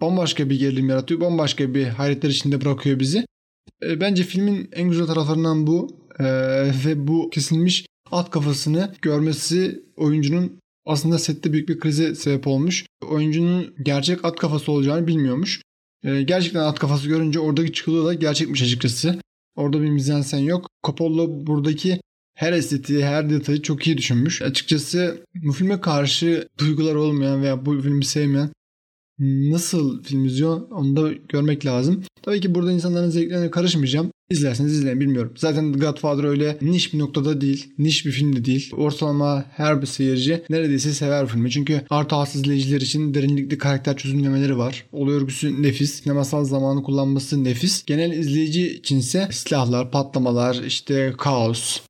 bambaşka 0.00 0.50
bir 0.50 0.58
gerilim 0.58 0.88
yaratıyor. 0.88 1.20
Bambaşka 1.20 1.74
bir 1.74 1.86
hayretler 1.86 2.30
içinde 2.30 2.60
bırakıyor 2.60 3.00
bizi. 3.00 3.26
E, 3.82 4.00
bence 4.00 4.22
filmin 4.22 4.68
en 4.72 4.88
güzel 4.88 5.06
taraflarından 5.06 5.66
bu. 5.66 5.96
E, 6.18 6.24
ve 6.86 7.08
bu 7.08 7.30
kesilmiş 7.30 7.86
at 8.10 8.30
kafasını 8.30 8.94
görmesi 9.02 9.82
oyuncunun 9.96 10.58
aslında 10.86 11.18
sette 11.18 11.52
büyük 11.52 11.68
bir 11.68 11.80
krize 11.80 12.14
sebep 12.14 12.46
olmuş. 12.46 12.86
Oyuncunun 13.08 13.74
gerçek 13.82 14.24
at 14.24 14.36
kafası 14.36 14.72
olacağını 14.72 15.06
bilmiyormuş. 15.06 15.62
E, 16.04 16.22
gerçekten 16.22 16.60
at 16.60 16.78
kafası 16.78 17.08
görünce 17.08 17.38
oradaki 17.38 17.72
çıkılığı 17.72 18.06
da 18.06 18.14
gerçekmiş 18.14 18.62
açıkçası. 18.62 19.20
Orada 19.56 19.82
bir 19.82 19.90
mizansen 19.90 20.38
yok. 20.38 20.68
Coppola 20.86 21.46
buradaki 21.46 22.00
her 22.34 22.52
estetiği, 22.52 23.04
her 23.04 23.30
detayı 23.30 23.62
çok 23.62 23.86
iyi 23.86 23.98
düşünmüş. 23.98 24.42
Açıkçası 24.42 25.24
bu 25.34 25.52
filme 25.52 25.80
karşı 25.80 26.48
duygular 26.58 26.94
olmayan 26.94 27.42
veya 27.42 27.66
bu 27.66 27.80
filmi 27.82 28.04
sevmeyen 28.04 28.50
nasıl 29.18 30.02
film 30.02 30.24
izliyor 30.24 30.60
onu 30.70 30.96
da 30.96 31.12
görmek 31.28 31.66
lazım. 31.66 32.02
Tabii 32.22 32.40
ki 32.40 32.54
burada 32.54 32.72
insanların 32.72 33.10
zevklerine 33.10 33.50
karışmayacağım. 33.50 34.10
İzlerseniz 34.30 34.72
izleyin 34.72 35.00
bilmiyorum. 35.00 35.32
Zaten 35.36 35.72
The 35.72 35.78
Godfather 35.78 36.24
öyle 36.24 36.58
niş 36.62 36.94
bir 36.94 36.98
noktada 36.98 37.40
değil. 37.40 37.72
Niş 37.78 38.06
bir 38.06 38.10
film 38.10 38.36
de 38.36 38.44
değil. 38.44 38.70
Ortalama 38.76 39.44
her 39.50 39.82
bir 39.82 39.86
seyirci 39.86 40.42
neredeyse 40.50 40.92
sever 40.92 41.26
filmi. 41.26 41.50
Çünkü 41.50 41.82
artı 41.90 42.16
az 42.16 42.36
izleyiciler 42.36 42.80
için 42.80 43.14
derinlikli 43.14 43.58
karakter 43.58 43.96
çözümlemeleri 43.96 44.58
var. 44.58 44.84
Olay 44.92 45.14
örgüsü 45.14 45.62
nefis. 45.62 46.02
Sinemasal 46.02 46.44
zamanı 46.44 46.82
kullanması 46.82 47.44
nefis. 47.44 47.84
Genel 47.84 48.12
izleyici 48.12 48.68
içinse 48.68 49.28
silahlar, 49.30 49.90
patlamalar, 49.90 50.62
işte 50.66 51.14
kaos, 51.18 51.80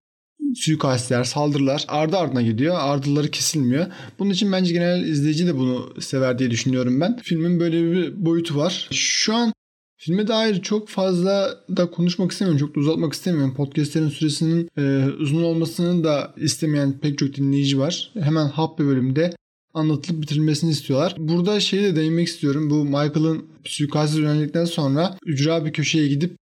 suikastler, 0.56 1.24
saldırılar 1.24 1.84
ardı 1.88 2.16
ardına 2.16 2.42
gidiyor. 2.42 2.76
Ardıları 2.78 3.30
kesilmiyor. 3.30 3.86
Bunun 4.18 4.30
için 4.30 4.52
bence 4.52 4.72
genel 4.72 5.04
izleyici 5.04 5.46
de 5.46 5.56
bunu 5.56 5.94
sever 6.00 6.38
diye 6.38 6.50
düşünüyorum 6.50 7.00
ben. 7.00 7.18
Filmin 7.22 7.60
böyle 7.60 7.92
bir 7.92 8.24
boyutu 8.26 8.56
var. 8.56 8.88
Şu 8.92 9.34
an 9.34 9.52
Filme 9.98 10.28
dair 10.28 10.62
çok 10.62 10.88
fazla 10.88 11.64
da 11.76 11.90
konuşmak 11.90 12.32
istemiyorum. 12.32 12.66
Çok 12.66 12.76
da 12.76 12.80
uzatmak 12.80 13.12
istemiyorum. 13.12 13.54
Podcastlerin 13.54 14.08
süresinin 14.08 14.68
e, 14.78 15.04
uzun 15.18 15.42
olmasını 15.42 16.04
da 16.04 16.34
istemeyen 16.36 16.98
pek 16.98 17.18
çok 17.18 17.34
dinleyici 17.34 17.78
var. 17.78 18.12
Hemen 18.20 18.48
hap 18.48 18.78
bir 18.78 18.84
bölümde 18.84 19.36
anlatılıp 19.74 20.22
bitirilmesini 20.22 20.70
istiyorlar. 20.70 21.14
Burada 21.18 21.60
şeyi 21.60 21.82
de 21.82 21.96
değinmek 21.96 22.28
istiyorum. 22.28 22.70
Bu 22.70 22.84
Michael'ın 22.84 23.44
suikastı 23.64 24.20
yöneldikten 24.20 24.64
sonra 24.64 25.16
ücra 25.26 25.64
bir 25.64 25.72
köşeye 25.72 26.08
gidip 26.08 26.36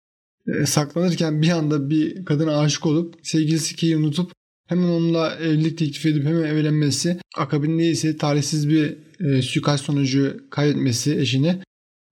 e, 0.48 0.66
saklanırken 0.66 1.42
bir 1.42 1.48
anda 1.48 1.90
bir 1.90 2.24
kadına 2.24 2.60
aşık 2.60 2.86
olup 2.86 3.14
sevgilisi 3.22 3.76
Kay'i 3.76 3.96
unutup 3.96 4.32
hemen 4.66 4.88
onunla 4.88 5.34
evlilik 5.34 5.78
teklif 5.78 6.06
edip 6.06 6.24
hemen 6.24 6.42
evlenmesi 6.42 7.20
akabinde 7.36 7.90
ise 7.90 8.16
talihsiz 8.16 8.68
bir 8.68 8.96
e, 9.20 9.42
suikast 9.42 9.84
sonucu 9.84 10.40
kaybetmesi 10.50 11.18
eşini 11.18 11.62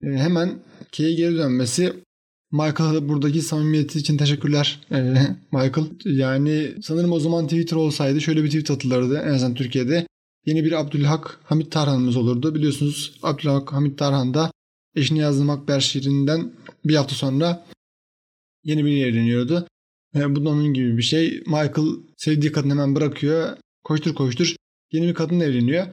e, 0.02 0.06
hemen 0.06 0.58
Kay'e 0.96 1.14
geri 1.14 1.34
dönmesi 1.38 1.92
Michael'a 2.52 3.08
buradaki 3.08 3.42
samimiyeti 3.42 3.98
için 3.98 4.16
teşekkürler 4.16 4.80
e, 4.92 4.96
Michael. 5.52 5.86
Yani 6.04 6.74
sanırım 6.82 7.12
o 7.12 7.20
zaman 7.20 7.44
Twitter 7.44 7.76
olsaydı 7.76 8.20
şöyle 8.20 8.42
bir 8.42 8.48
tweet 8.48 8.70
atılırdı 8.70 9.18
en 9.18 9.34
azından 9.34 9.54
Türkiye'de. 9.54 10.06
Yeni 10.46 10.64
bir 10.64 10.72
Abdülhak 10.72 11.40
Hamit 11.44 11.72
Tarhan'ımız 11.72 12.16
olurdu. 12.16 12.54
Biliyorsunuz 12.54 13.18
Abdülhak 13.22 13.72
Hamit 13.72 13.98
Tarhan 13.98 14.34
da 14.34 14.50
eşini 14.96 15.18
yazdığı 15.18 15.44
Makber 15.44 15.80
şiirinden 15.80 16.52
bir 16.84 16.96
hafta 16.96 17.14
sonra 17.14 17.64
yeni 18.64 18.84
biri 18.84 19.00
evleniyordu. 19.00 19.66
E, 20.16 20.36
bu 20.36 20.44
da 20.44 20.48
onun 20.48 20.74
gibi 20.74 20.96
bir 20.96 21.02
şey. 21.02 21.42
Michael 21.46 21.88
sevdiği 22.16 22.52
kadını 22.52 22.72
hemen 22.72 22.94
bırakıyor. 22.94 23.56
Koştur 23.84 24.14
koştur 24.14 24.56
yeni 24.92 25.08
bir 25.08 25.14
kadınla 25.14 25.44
evleniyor. 25.44 25.86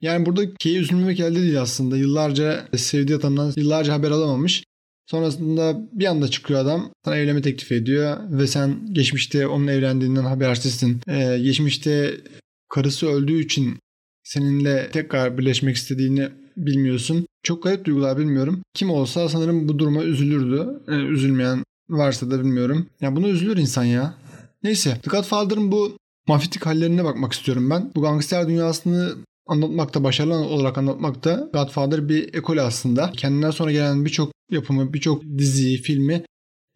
Yani 0.00 0.26
burada 0.26 0.54
Kay'e 0.54 0.78
üzülmemek 0.78 1.20
elde 1.20 1.40
değil 1.40 1.62
aslında. 1.62 1.96
Yıllarca 1.96 2.68
sevdiği 2.76 3.18
adamdan 3.18 3.52
yıllarca 3.56 3.92
haber 3.92 4.10
alamamış. 4.10 4.64
Sonrasında 5.06 5.88
bir 5.92 6.06
anda 6.06 6.28
çıkıyor 6.28 6.60
adam 6.60 6.90
sana 7.04 7.16
evlenme 7.16 7.42
teklif 7.42 7.72
ediyor 7.72 8.16
ve 8.30 8.46
sen 8.46 8.94
geçmişte 8.94 9.46
onun 9.46 9.66
evlendiğinden 9.66 10.24
habersizsin. 10.24 11.00
Ee, 11.08 11.38
geçmişte 11.42 12.20
karısı 12.68 13.06
öldüğü 13.06 13.44
için 13.44 13.78
seninle 14.24 14.90
tekrar 14.92 15.38
birleşmek 15.38 15.76
istediğini 15.76 16.28
bilmiyorsun. 16.56 17.26
Çok 17.42 17.62
garip 17.62 17.84
duygular 17.84 18.18
bilmiyorum. 18.18 18.62
Kim 18.74 18.90
olsa 18.90 19.28
sanırım 19.28 19.68
bu 19.68 19.78
duruma 19.78 20.04
üzülürdü. 20.04 20.82
Ee, 20.88 20.94
üzülmeyen 20.94 21.64
varsa 21.92 22.30
da 22.30 22.38
bilmiyorum. 22.38 22.86
Ya 23.00 23.16
buna 23.16 23.28
üzülür 23.28 23.56
insan 23.56 23.84
ya. 23.84 24.14
Neyse 24.62 25.00
The 25.02 25.10
Godfather'ın 25.10 25.72
bu 25.72 25.96
mafyatik 26.28 26.66
hallerine 26.66 27.04
bakmak 27.04 27.32
istiyorum 27.32 27.70
ben. 27.70 27.92
Bu 27.94 28.02
gangster 28.02 28.48
dünyasını 28.48 29.14
anlatmakta, 29.46 30.04
başarılı 30.04 30.34
olarak 30.34 30.78
anlatmakta 30.78 31.50
Godfather 31.52 32.08
bir 32.08 32.34
ekol 32.34 32.56
aslında. 32.56 33.12
Kendinden 33.12 33.50
sonra 33.50 33.72
gelen 33.72 34.04
birçok 34.04 34.32
yapımı, 34.50 34.92
birçok 34.92 35.24
diziyi, 35.24 35.78
filmi 35.78 36.24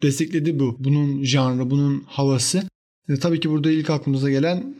destekledi 0.03 0.59
bu. 0.59 0.75
Bunun 0.79 1.23
janrı, 1.23 1.69
bunun 1.69 2.03
havası. 2.07 2.63
E, 3.09 3.15
tabii 3.15 3.39
ki 3.39 3.49
burada 3.49 3.71
ilk 3.71 3.89
aklımıza 3.89 4.29
gelen 4.29 4.75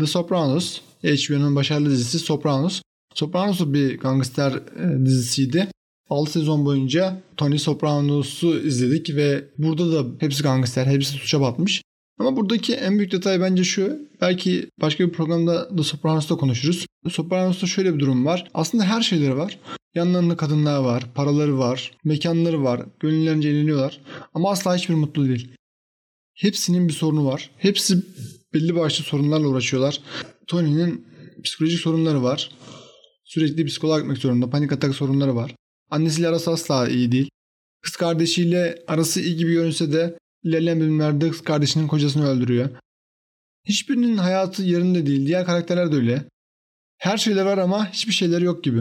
The 0.00 0.06
Sopranos. 0.06 0.80
HBO'nun 1.02 1.56
başarılı 1.56 1.90
dizisi 1.90 2.18
Sopranos. 2.18 2.82
Sopranos 3.14 3.60
bir 3.60 3.98
gangster 3.98 4.52
e, 4.52 5.04
dizisiydi. 5.06 5.68
6 6.12 6.32
sezon 6.32 6.64
boyunca 6.64 7.22
Tony 7.36 7.58
Sopranos'u 7.58 8.58
izledik 8.58 9.16
ve 9.16 9.44
burada 9.58 9.92
da 9.92 10.08
hepsi 10.18 10.42
gangster, 10.42 10.86
hepsi 10.86 11.12
suça 11.12 11.40
batmış. 11.40 11.82
Ama 12.18 12.36
buradaki 12.36 12.74
en 12.74 12.98
büyük 12.98 13.12
detay 13.12 13.40
bence 13.40 13.64
şu. 13.64 13.98
Belki 14.20 14.68
başka 14.80 15.08
bir 15.08 15.12
programda 15.12 15.76
The 15.76 15.82
Sopranos'ta 15.82 16.36
konuşuruz. 16.36 16.86
The 17.04 17.10
Sopranos'ta 17.10 17.66
şöyle 17.66 17.94
bir 17.94 17.98
durum 17.98 18.26
var. 18.26 18.50
Aslında 18.54 18.84
her 18.84 19.02
şeyleri 19.02 19.36
var. 19.36 19.58
Yanlarında 19.94 20.36
kadınlar 20.36 20.78
var, 20.78 21.04
paraları 21.14 21.58
var, 21.58 21.90
mekanları 22.04 22.62
var, 22.62 22.86
gönüllerince 23.00 23.48
eğleniyorlar. 23.48 24.00
Ama 24.34 24.50
asla 24.50 24.76
hiçbir 24.76 24.94
mutlu 24.94 25.28
değil. 25.28 25.54
Hepsinin 26.34 26.88
bir 26.88 26.92
sorunu 26.92 27.26
var. 27.26 27.50
Hepsi 27.58 28.02
belli 28.54 28.76
başlı 28.76 29.04
sorunlarla 29.04 29.48
uğraşıyorlar. 29.48 30.00
Tony'nin 30.46 31.06
psikolojik 31.44 31.80
sorunları 31.80 32.22
var. 32.22 32.50
Sürekli 33.24 33.64
psikolog 33.66 33.98
gitmek 33.98 34.18
zorunda. 34.18 34.50
Panik 34.50 34.72
atak 34.72 34.94
sorunları 34.94 35.36
var. 35.36 35.54
Annesiyle 35.92 36.28
arası 36.28 36.50
asla 36.50 36.88
iyi 36.88 37.12
değil. 37.12 37.30
Kız 37.80 37.96
kardeşiyle 37.96 38.84
arası 38.86 39.20
iyi 39.20 39.36
gibi 39.36 39.52
görünse 39.52 39.92
de 39.92 40.18
ilerleyen 40.42 40.80
bölümlerde 40.80 41.30
kız 41.30 41.40
kardeşinin 41.40 41.88
kocasını 41.88 42.28
öldürüyor. 42.28 42.70
Hiçbirinin 43.64 44.16
hayatı 44.16 44.62
yerinde 44.62 45.06
değil. 45.06 45.26
Diğer 45.26 45.46
karakterler 45.46 45.92
de 45.92 45.96
öyle. 45.96 46.24
Her 46.98 47.16
şeyler 47.18 47.44
var 47.44 47.58
ama 47.58 47.92
hiçbir 47.92 48.12
şeyleri 48.12 48.44
yok 48.44 48.64
gibi. 48.64 48.80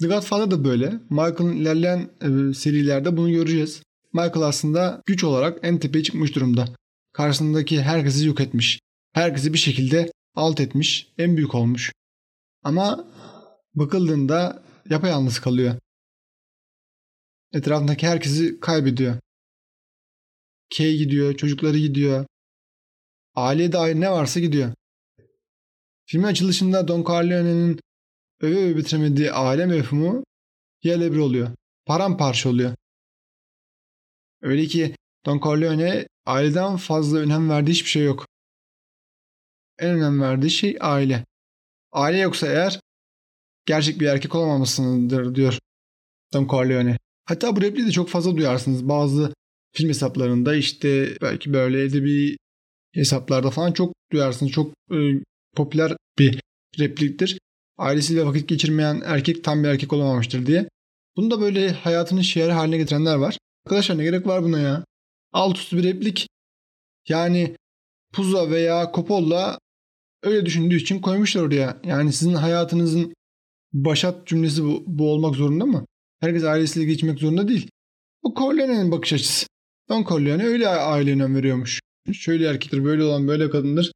The 0.00 0.06
Godfather 0.06 0.50
da 0.50 0.64
böyle. 0.64 1.00
Michael'ın 1.10 1.56
ilerleyen 1.56 2.10
e, 2.20 2.54
serilerde 2.54 3.16
bunu 3.16 3.30
göreceğiz. 3.30 3.82
Michael 4.12 4.42
aslında 4.42 5.02
güç 5.06 5.24
olarak 5.24 5.58
en 5.62 5.78
tepeye 5.78 6.04
çıkmış 6.04 6.34
durumda. 6.34 6.64
Karşısındaki 7.12 7.82
herkesi 7.82 8.26
yok 8.26 8.40
etmiş. 8.40 8.80
Herkesi 9.12 9.52
bir 9.52 9.58
şekilde 9.58 10.12
alt 10.34 10.60
etmiş. 10.60 11.12
En 11.18 11.36
büyük 11.36 11.54
olmuş. 11.54 11.92
Ama 12.64 13.08
bakıldığında 13.74 14.62
yapayalnız 14.90 15.40
kalıyor. 15.40 15.74
Etrafındaki 17.52 18.06
herkesi 18.06 18.60
kaybediyor. 18.60 19.16
Kay 20.76 20.96
gidiyor, 20.96 21.36
çocukları 21.36 21.78
gidiyor. 21.78 22.26
Aileye 23.34 23.72
dair 23.72 23.94
ne 23.94 24.10
varsa 24.10 24.40
gidiyor. 24.40 24.74
Filmin 26.06 26.26
açılışında 26.26 26.88
Don 26.88 27.04
Corleone'nin 27.04 27.80
öve 28.40 28.56
öve 28.56 28.76
bitiremediği 28.76 29.32
aile 29.32 29.66
mefhumu 29.66 30.24
yerle 30.82 31.12
bir 31.12 31.18
oluyor. 31.18 31.50
Paramparça 31.86 32.48
oluyor. 32.48 32.74
Öyle 34.42 34.66
ki 34.66 34.96
Don 35.26 35.40
Corleone 35.40 36.08
aileden 36.26 36.76
fazla 36.76 37.18
önem 37.18 37.50
verdiği 37.50 37.70
hiçbir 37.70 37.90
şey 37.90 38.04
yok. 38.04 38.26
En 39.78 39.90
önem 39.90 40.20
verdiği 40.20 40.50
şey 40.50 40.76
aile. 40.80 41.26
Aile 41.92 42.18
yoksa 42.18 42.46
eğer 42.46 42.80
gerçek 43.66 44.00
bir 44.00 44.06
erkek 44.06 44.34
olamamasıdır 44.34 45.34
diyor 45.34 45.58
Don 46.32 46.48
Corleone. 46.48 46.98
Hatta 47.30 47.56
bu 47.56 47.62
repliği 47.62 47.86
de 47.86 47.90
çok 47.92 48.08
fazla 48.08 48.36
duyarsınız. 48.36 48.88
Bazı 48.88 49.34
film 49.72 49.88
hesaplarında 49.88 50.54
işte 50.54 51.16
belki 51.22 51.52
böyle 51.52 51.82
edebi 51.82 52.36
hesaplarda 52.94 53.50
falan 53.50 53.72
çok 53.72 53.92
duyarsınız. 54.12 54.52
Çok 54.52 54.72
e, 54.92 54.96
popüler 55.56 55.96
bir 56.18 56.40
repliktir. 56.78 57.38
Ailesiyle 57.78 58.26
vakit 58.26 58.48
geçirmeyen 58.48 59.02
erkek 59.04 59.44
tam 59.44 59.62
bir 59.62 59.68
erkek 59.68 59.92
olamamıştır 59.92 60.46
diye. 60.46 60.68
Bunu 61.16 61.30
da 61.30 61.40
böyle 61.40 61.70
hayatının 61.70 62.22
şiarı 62.22 62.52
haline 62.52 62.76
getirenler 62.76 63.14
var. 63.14 63.38
Arkadaşlar 63.66 63.98
ne 63.98 64.02
gerek 64.02 64.26
var 64.26 64.44
buna 64.44 64.58
ya? 64.58 64.84
Alt 65.32 65.58
üstü 65.58 65.76
bir 65.76 65.84
replik. 65.84 66.28
Yani 67.08 67.56
Puzo 68.12 68.50
veya 68.50 68.90
Coppola 68.94 69.58
öyle 70.22 70.46
düşündüğü 70.46 70.76
için 70.76 71.00
koymuşlar 71.00 71.42
oraya. 71.42 71.80
Yani 71.84 72.12
sizin 72.12 72.34
hayatınızın 72.34 73.14
başat 73.72 74.26
cümlesi 74.26 74.64
bu, 74.64 74.84
bu 74.86 75.12
olmak 75.12 75.36
zorunda 75.36 75.66
mı? 75.66 75.86
Herkes 76.20 76.44
ailesiyle 76.44 76.86
geçmek 76.86 77.18
zorunda 77.18 77.48
değil. 77.48 77.70
Bu 78.22 78.34
Corleone'nin 78.34 78.92
bakış 78.92 79.12
açısı. 79.12 79.46
Don 79.88 80.04
Corleone 80.04 80.44
öyle 80.44 80.68
aile 80.68 81.12
önem 81.12 81.36
veriyormuş. 81.36 81.80
Şöyle 82.12 82.46
erkektir, 82.46 82.84
böyle 82.84 83.04
olan 83.04 83.28
böyle 83.28 83.50
kadındır. 83.50 83.92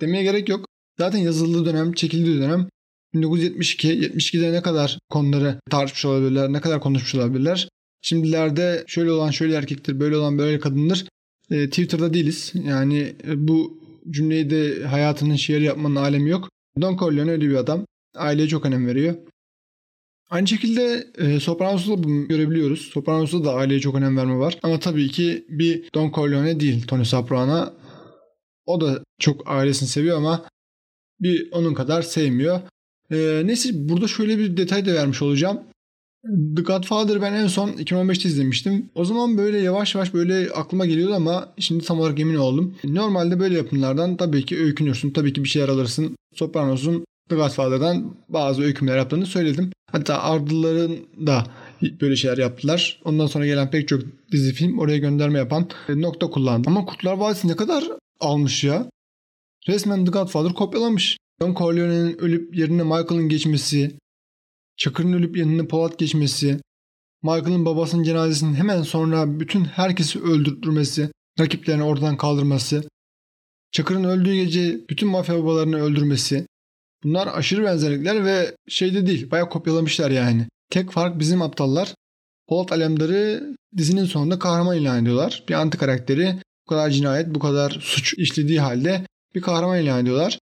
Demeye 0.00 0.22
gerek 0.22 0.48
yok. 0.48 0.66
Zaten 0.98 1.18
yazıldığı 1.18 1.66
dönem, 1.66 1.92
çekildiği 1.92 2.38
dönem 2.38 2.68
1972. 3.14 3.88
72'de 3.88 4.52
ne 4.52 4.62
kadar 4.62 4.98
konuları 5.10 5.60
tartışmış 5.70 6.04
olabilirler, 6.04 6.52
ne 6.52 6.60
kadar 6.60 6.80
konuşmuş 6.80 7.14
olabilirler. 7.14 7.68
Şimdilerde 8.02 8.84
şöyle 8.86 9.12
olan 9.12 9.30
şöyle 9.30 9.54
erkektir, 9.54 10.00
böyle 10.00 10.16
olan 10.16 10.38
böyle 10.38 10.58
kadındır. 10.58 11.06
E, 11.50 11.68
Twitter'da 11.68 12.14
değiliz. 12.14 12.52
Yani 12.54 13.14
e, 13.28 13.48
bu 13.48 13.82
cümleyi 14.10 14.50
de 14.50 14.84
hayatının 14.84 15.36
şiir 15.36 15.60
yapmanın 15.60 15.96
alemi 15.96 16.30
yok. 16.30 16.48
Don 16.80 16.96
Corleone 16.96 17.30
öyle 17.30 17.48
bir 17.48 17.54
adam. 17.54 17.86
Aileye 18.16 18.48
çok 18.48 18.66
önem 18.66 18.86
veriyor. 18.86 19.14
Aynı 20.32 20.48
şekilde 20.48 21.06
e, 21.18 21.40
Sopranos'ta 21.40 21.92
da 21.92 22.02
bunu 22.02 22.28
görebiliyoruz. 22.28 22.80
Sopranos'ta 22.80 23.44
da 23.44 23.54
aileye 23.54 23.80
çok 23.80 23.94
önem 23.94 24.16
verme 24.16 24.38
var. 24.38 24.58
Ama 24.62 24.80
tabii 24.80 25.08
ki 25.08 25.44
bir 25.48 25.90
Don 25.94 26.10
Corleone 26.10 26.60
değil 26.60 26.86
Tony 26.86 27.04
Soprano. 27.04 27.72
O 28.66 28.80
da 28.80 29.04
çok 29.18 29.50
ailesini 29.50 29.88
seviyor 29.88 30.16
ama 30.16 30.44
bir 31.20 31.52
onun 31.52 31.74
kadar 31.74 32.02
sevmiyor. 32.02 32.60
E, 33.10 33.42
neyse 33.44 33.70
burada 33.74 34.08
şöyle 34.08 34.38
bir 34.38 34.56
detay 34.56 34.86
da 34.86 34.94
vermiş 34.94 35.22
olacağım. 35.22 35.60
The 36.56 36.62
Godfather 36.62 37.22
ben 37.22 37.32
en 37.32 37.46
son 37.46 37.68
2015'te 37.68 38.28
izlemiştim. 38.28 38.90
O 38.94 39.04
zaman 39.04 39.38
böyle 39.38 39.58
yavaş 39.58 39.94
yavaş 39.94 40.14
böyle 40.14 40.50
aklıma 40.50 40.86
geliyordu 40.86 41.14
ama 41.14 41.54
şimdi 41.58 41.84
tam 41.84 42.00
olarak 42.00 42.20
emin 42.20 42.34
oldum. 42.34 42.74
Normalde 42.84 43.40
böyle 43.40 43.56
yapımlardan 43.56 44.16
tabii 44.16 44.44
ki 44.44 44.58
öykünürsün. 44.58 45.10
Tabii 45.10 45.32
ki 45.32 45.44
bir 45.44 45.48
şeyler 45.48 45.68
alırsın. 45.68 46.16
Sopranos'un 46.34 47.04
Godfather'dan 47.30 48.16
bazı 48.28 48.62
öykümler 48.62 48.96
yaptığını 48.96 49.26
söyledim. 49.26 49.70
Hatta 49.92 50.22
Ardıların 50.22 50.98
da 51.26 51.46
böyle 52.00 52.16
şeyler 52.16 52.38
yaptılar. 52.38 53.00
Ondan 53.04 53.26
sonra 53.26 53.46
gelen 53.46 53.70
pek 53.70 53.88
çok 53.88 54.02
dizi 54.32 54.52
film 54.52 54.78
oraya 54.78 54.98
gönderme 54.98 55.38
yapan 55.38 55.68
nokta 55.88 56.30
kullandı. 56.30 56.68
Ama 56.68 56.84
Kurtlar 56.84 57.12
Vadisi 57.12 57.48
ne 57.48 57.56
kadar 57.56 57.84
almış 58.20 58.64
ya? 58.64 58.90
Resmen 59.68 60.04
The 60.04 60.10
Godfather 60.10 60.52
kopyalamış. 60.52 61.18
Don 61.40 61.54
Corleone'nin 61.54 62.18
ölüp 62.18 62.56
yerine 62.56 62.82
Michael'ın 62.82 63.28
geçmesi, 63.28 63.96
Çakır'ın 64.76 65.12
ölüp 65.12 65.36
yerine 65.36 65.66
Polat 65.66 65.98
geçmesi, 65.98 66.60
Michael'ın 67.22 67.64
babasının 67.64 68.02
cenazesinin 68.02 68.54
hemen 68.54 68.82
sonra 68.82 69.40
bütün 69.40 69.64
herkesi 69.64 70.22
öldürtmesi, 70.22 71.10
rakiplerini 71.40 71.82
oradan 71.82 72.16
kaldırması, 72.16 72.84
Çakır'ın 73.72 74.04
öldüğü 74.04 74.34
gece 74.34 74.80
bütün 74.90 75.08
mafya 75.08 75.38
babalarını 75.38 75.82
öldürmesi. 75.82 76.46
Bunlar 77.04 77.26
aşırı 77.26 77.64
benzerlikler 77.64 78.24
ve 78.24 78.56
şeyde 78.68 79.06
değil, 79.06 79.30
bayağı 79.30 79.48
kopyalamışlar 79.48 80.10
yani. 80.10 80.46
Tek 80.70 80.90
fark 80.90 81.18
bizim 81.18 81.42
aptallar 81.42 81.94
Polat 82.48 82.72
Alemdar'ı 82.72 83.56
dizinin 83.76 84.04
sonunda 84.04 84.38
kahraman 84.38 84.76
ilan 84.76 85.02
ediyorlar. 85.02 85.44
Bir 85.48 85.54
anti 85.54 85.78
karakteri 85.78 86.36
bu 86.66 86.70
kadar 86.70 86.90
cinayet, 86.90 87.34
bu 87.34 87.38
kadar 87.38 87.70
suç 87.80 88.14
işlediği 88.18 88.60
halde 88.60 89.06
bir 89.34 89.40
kahraman 89.40 89.82
ilan 89.82 90.02
ediyorlar. 90.02 90.38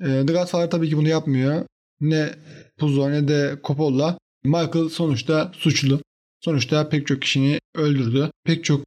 Ee, 0.00 0.26
The 0.26 0.32
Godfather 0.32 0.70
tabii 0.70 0.88
ki 0.88 0.96
bunu 0.96 1.08
yapmıyor. 1.08 1.66
Ne 2.00 2.34
Puzo 2.78 3.10
ne 3.10 3.28
de 3.28 3.60
Coppola. 3.64 4.18
Michael 4.44 4.88
sonuçta 4.88 5.52
suçlu. 5.54 6.00
Sonuçta 6.40 6.88
pek 6.88 7.06
çok 7.06 7.22
kişini 7.22 7.58
öldürdü. 7.74 8.30
Pek 8.44 8.64
çok 8.64 8.84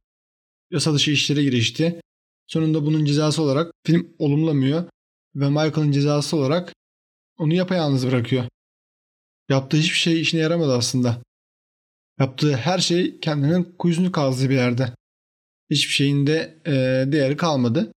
yasa 0.70 0.94
dışı 0.94 1.10
işlere 1.10 1.42
girişti. 1.42 2.00
Sonunda 2.46 2.86
bunun 2.86 3.04
cezası 3.04 3.42
olarak 3.42 3.72
film 3.86 4.08
olumlamıyor. 4.18 4.84
Ve 5.34 5.48
Michael'ın 5.48 5.92
cezası 5.92 6.36
olarak 6.36 6.72
onu 7.38 7.54
yapayalnız 7.54 8.06
bırakıyor. 8.06 8.44
Yaptığı 9.48 9.76
hiçbir 9.76 9.98
şey 9.98 10.20
işine 10.20 10.40
yaramadı 10.40 10.72
aslında. 10.76 11.22
Yaptığı 12.20 12.56
her 12.56 12.78
şey 12.78 13.20
kendinin 13.20 13.74
kuyusunu 13.78 14.12
kazdığı 14.12 14.50
bir 14.50 14.54
yerde. 14.54 14.92
Hiçbir 15.70 15.92
şeyin 15.92 16.26
de 16.26 16.58
e, 16.66 16.72
değeri 17.12 17.36
kalmadı. 17.36 17.92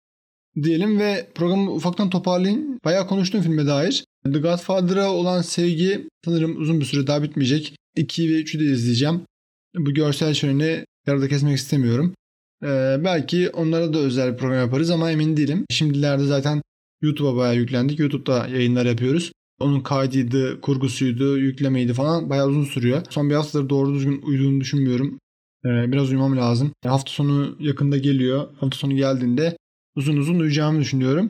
Diyelim 0.64 1.00
ve 1.00 1.30
programı 1.36 1.72
ufaktan 1.72 2.10
toparlayın. 2.10 2.80
Bayağı 2.86 3.08
konuştum 3.08 3.42
filme 3.42 3.66
dair. 3.66 4.06
The 4.24 4.40
Godfather'a 4.40 5.12
olan 5.12 5.42
sevgi 5.42 6.08
sanırım 6.26 6.62
uzun 6.62 6.80
bir 6.80 6.86
süre 6.86 7.08
daha 7.08 7.24
bitmeyecek. 7.24 7.76
2 7.96 8.30
ve 8.30 8.34
3'ü 8.34 8.60
de 8.60 8.64
izleyeceğim. 8.64 9.22
Bu 9.76 9.94
görsel 9.94 10.34
şöleni 10.34 10.86
yarıda 11.08 11.28
kesmek 11.28 11.58
istemiyorum. 11.58 12.14
Ee, 12.64 12.98
belki 13.04 13.50
onlara 13.50 13.94
da 13.94 13.98
özel 13.98 14.34
bir 14.34 14.38
program 14.38 14.60
yaparız 14.60 14.90
ama 14.90 15.12
emin 15.12 15.38
değilim. 15.38 15.66
Şimdilerde 15.70 16.24
zaten 16.26 16.62
YouTube'a 17.02 17.36
bayağı 17.36 17.56
yüklendik. 17.56 18.00
YouTube'da 18.00 18.48
yayınlar 18.48 18.86
yapıyoruz. 18.86 19.32
Onun 19.60 19.82
kaydıydı, 19.82 20.62
kurgusuydu, 20.62 21.38
yüklemeydi 21.38 21.94
falan 21.94 22.30
bayağı 22.30 22.48
uzun 22.48 22.66
sürüyor. 22.66 23.02
Son 23.10 23.30
bir 23.30 23.36
haftadır 23.36 23.70
doğru 23.70 23.94
düzgün 23.94 24.22
uyuduğunu 24.22 24.62
düşünmüyorum. 24.62 25.20
Ee, 25.66 25.92
biraz 25.92 26.10
uyumam 26.10 26.38
lazım. 26.38 26.72
Hafta 26.86 27.12
sonu 27.12 27.56
yakında 27.60 27.98
geliyor. 27.98 28.48
Hafta 28.60 28.78
sonu 28.78 28.96
geldiğinde 28.96 29.58
uzun 29.96 30.18
uzun 30.18 30.40
uyuyacağımı 30.40 30.80
düşünüyorum. 30.80 31.30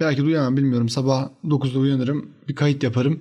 Belki 0.00 0.20
de 0.20 0.24
uyanmam 0.24 0.56
bilmiyorum. 0.56 0.88
Sabah 0.88 1.28
9'da 1.44 1.78
uyanırım. 1.78 2.30
Bir 2.48 2.54
kayıt 2.54 2.82
yaparım. 2.82 3.20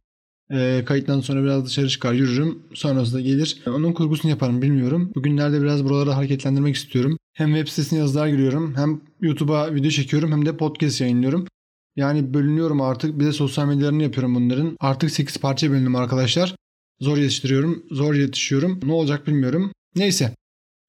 E, 0.52 0.84
kayıttan 0.86 1.20
sonra 1.20 1.44
biraz 1.44 1.66
dışarı 1.66 1.90
çıkar 1.90 2.14
yürürüm. 2.14 2.60
Sonrasında 2.74 3.22
gelir. 3.22 3.62
Onun 3.68 3.94
kurgusunu 3.94 4.32
yaparım 4.32 4.62
bilmiyorum. 4.62 5.12
Bugünlerde 5.16 5.62
biraz 5.62 5.86
buraları 5.86 6.12
hareketlendirmek 6.12 6.76
istiyorum. 6.76 7.18
Hem 7.34 7.48
web 7.48 7.68
sitesine 7.68 8.00
yazılar 8.00 8.28
giriyorum. 8.28 8.76
Hem 8.76 9.02
YouTube'a 9.22 9.76
video 9.76 9.90
çekiyorum. 9.90 10.32
Hem 10.32 10.46
de 10.46 10.58
podcast 10.58 11.02
yayınlıyorum. 11.02 11.48
Yani 11.96 12.34
bölünüyorum 12.34 12.82
artık. 12.82 13.20
Bir 13.20 13.26
de 13.26 13.32
sosyal 13.32 13.68
medyalarını 13.68 14.04
yapıyorum 14.04 14.36
bunların. 14.36 14.78
Artık 14.80 15.12
8 15.12 15.38
parça 15.38 15.72
bölündüm 15.72 15.96
arkadaşlar. 15.96 16.56
Zor 17.00 17.18
yetiştiriyorum. 17.18 17.86
Zor 17.92 18.14
yetişiyorum. 18.14 18.80
Ne 18.84 18.94
olacak 18.94 19.28
bilmiyorum. 19.28 19.72
Neyse. 19.96 20.36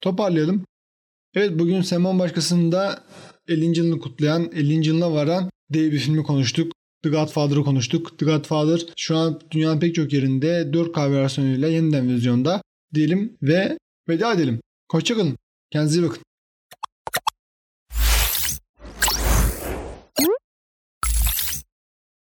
Toparlayalım. 0.01 0.64
Evet 1.35 1.59
bugün 1.59 1.83
Semon 1.83 2.19
Başkası'nda 2.19 3.05
50. 3.49 3.79
yılını 3.79 4.01
kutlayan, 4.01 4.51
50. 4.55 4.87
yılına 4.88 5.12
varan 5.12 5.51
diye 5.73 5.92
bir 5.92 5.99
filmi 5.99 6.23
konuştuk. 6.23 6.73
The 7.03 7.09
Godfather'ı 7.09 7.64
konuştuk. 7.64 8.19
The 8.19 8.27
Godfather 8.27 8.87
şu 8.97 9.16
an 9.16 9.40
dünyanın 9.51 9.81
pek 9.81 9.95
çok 9.95 10.12
yerinde 10.12 10.71
4K 10.73 11.12
versiyonuyla 11.12 11.69
yeniden 11.69 12.09
vizyonda 12.09 12.62
diyelim 12.95 13.37
ve 13.42 13.79
veda 14.09 14.33
edelim. 14.33 14.61
Hoşçakalın. 14.92 15.37
Kendinize 15.71 16.01
iyi 16.01 16.03
bakın. 16.03 16.23